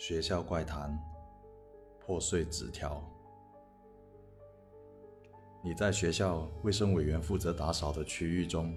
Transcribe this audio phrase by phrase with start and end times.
[0.00, 0.98] 学校怪谈：
[2.00, 3.04] 破碎纸条。
[5.62, 8.74] 你在学校卫生委员负责打扫的区域中，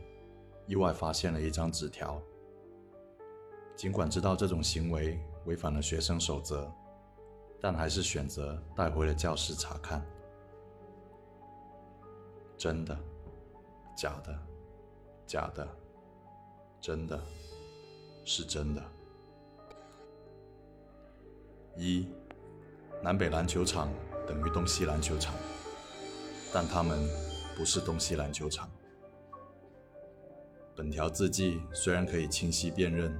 [0.67, 2.21] 意外发现了一张纸条。
[3.73, 6.69] 尽管知道这种行为违反了学生守则，
[7.61, 10.05] 但还是选择带回了教室查看。
[12.57, 12.93] 真的？
[13.95, 14.37] 假的？
[15.25, 15.65] 假的？
[16.81, 17.17] 真的？
[18.25, 18.83] 是真的。
[21.75, 22.07] 一，
[23.01, 23.89] 南北篮球场
[24.27, 25.33] 等于东西篮球场，
[26.53, 26.99] 但它们
[27.57, 28.69] 不是东西篮球场。
[30.75, 33.11] 本条字迹虽然可以清晰辨认，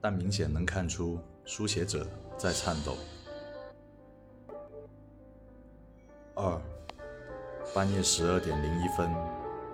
[0.00, 2.06] 但明显能看出书写者
[2.36, 2.96] 在颤抖。
[6.34, 6.60] 二，
[7.74, 9.10] 半夜十二点零一分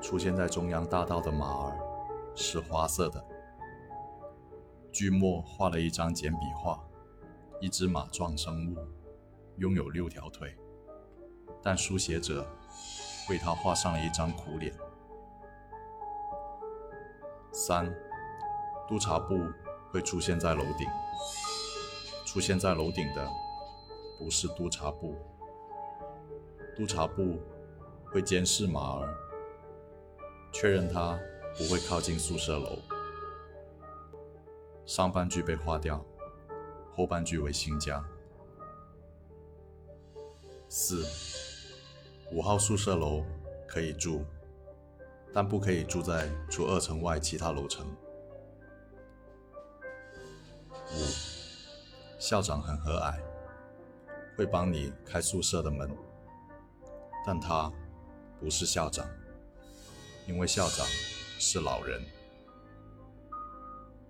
[0.02, 1.76] 出现在中央大道的马儿
[2.34, 3.24] 是花色的。
[4.92, 6.82] 锯末画了一张简笔画，
[7.60, 8.76] 一只马状生物，
[9.58, 10.56] 拥有六条腿，
[11.62, 12.44] 但书写者
[13.28, 14.74] 为它画上了一张苦脸。
[17.52, 17.94] 三，
[18.88, 19.38] 督察部
[19.90, 20.88] 会出现在楼顶，
[22.26, 23.28] 出现在楼顶的
[24.18, 25.14] 不是督察部，
[26.76, 27.40] 督察部
[28.06, 29.14] 会监视马儿，
[30.52, 31.16] 确认它
[31.56, 32.76] 不会靠近宿舍楼。
[34.90, 36.04] 上半句被划掉，
[36.92, 38.04] 后半句为新加。
[40.68, 41.06] 四，
[42.32, 43.24] 五号宿舍楼
[43.68, 44.24] 可以住，
[45.32, 47.86] 但不可以住在除二层外其他楼层。
[50.72, 50.98] 五，
[52.18, 53.16] 校长很和蔼，
[54.36, 55.88] 会帮你开宿舍的门，
[57.24, 57.72] 但他
[58.40, 59.08] 不是校长，
[60.26, 60.84] 因为校长
[61.38, 62.02] 是老人。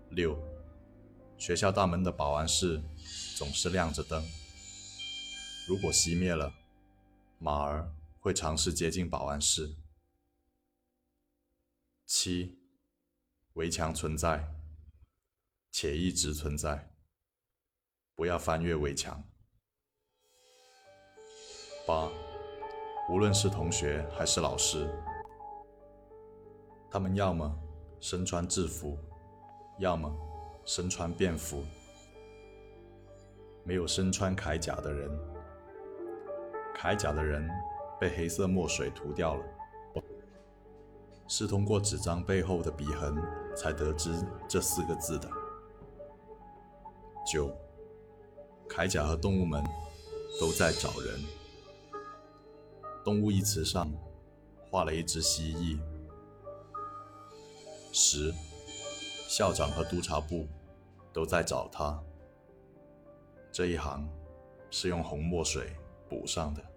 [0.08, 0.34] 六。
[1.41, 2.83] 学校大门的保安室
[3.34, 4.22] 总是亮着灯，
[5.66, 6.52] 如果熄灭了，
[7.39, 7.90] 马儿
[8.20, 9.74] 会尝试接近保安室。
[12.05, 12.58] 七，
[13.55, 14.52] 围墙存在，
[15.73, 16.92] 且一直存在，
[18.14, 19.24] 不要翻越围墙。
[21.86, 22.11] 八，
[23.08, 24.86] 无论是同学还是老师，
[26.90, 27.50] 他们要么
[27.98, 28.98] 身穿制服，
[29.79, 30.30] 要么。
[30.73, 31.64] 身穿便服，
[33.64, 35.11] 没有身穿铠甲的人。
[36.77, 37.51] 铠甲的人
[37.98, 39.45] 被黑色墨水涂掉了。
[41.27, 43.20] 是通过纸张背后的笔痕
[43.57, 44.14] 才得知
[44.47, 45.29] 这四个字的。
[47.27, 47.53] 九，
[48.69, 49.64] 铠甲和动物们
[50.39, 51.20] 都在找人。
[53.05, 53.92] 动物一词上
[54.70, 55.80] 画了一只蜥蜴。
[57.92, 58.33] 十，
[59.29, 60.47] 校长和督察部。
[61.13, 61.98] 都在找他。
[63.53, 64.09] 这一行
[64.71, 65.73] 是用红墨水
[66.09, 66.70] 补上的。